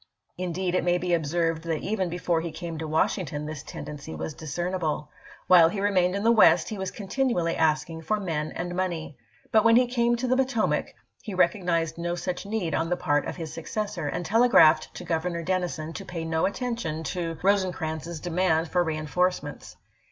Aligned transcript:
Indeed, 0.35 0.73
it 0.73 0.83
may 0.83 0.97
be 0.97 1.13
observed 1.13 1.61
that 1.65 1.83
even 1.83 2.09
before 2.09 2.41
he 2.41 2.51
came 2.51 2.79
to 2.79 2.87
Washington 2.87 3.45
this 3.45 3.61
tendency 3.61 4.15
was 4.15 4.33
discernible. 4.33 5.09
While 5.45 5.69
he 5.69 5.79
remained 5.79 6.15
in 6.15 6.23
the 6.23 6.31
West 6.31 6.69
he 6.69 6.77
was 6.79 6.89
continually 6.89 7.55
asking 7.55 8.01
for 8.01 8.19
men 8.19 8.51
and 8.53 8.73
money. 8.73 9.15
But 9.51 9.63
when 9.63 9.75
he 9.75 9.85
came 9.85 10.15
to 10.15 10.27
the 10.27 10.35
Potomac 10.35 10.95
he 11.21 11.35
recognized 11.35 11.99
no 11.99 12.15
such 12.15 12.47
need 12.47 12.73
on 12.73 12.89
the 12.89 12.97
part 12.97 13.27
of 13.27 13.35
his 13.35 13.53
successor, 13.53 14.07
and 14.07 14.25
telegraphed 14.25 14.91
to 14.95 15.03
Governor 15.03 15.43
Denni 15.45 15.67
son 15.69 15.93
to 15.93 16.03
pay 16.03 16.25
no 16.25 16.47
attention 16.47 17.03
to 17.13 17.37
Rosecrans's 17.43 18.19
demand 18.19 18.69
for 18.69 18.83
reenforcements. 18.83 19.75